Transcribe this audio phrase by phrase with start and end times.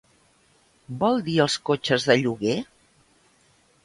[1.03, 2.57] Vol dir els cotxes de lloguer?